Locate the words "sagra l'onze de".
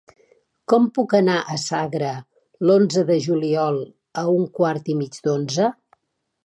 1.63-3.19